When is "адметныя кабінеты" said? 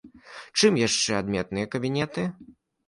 1.21-2.27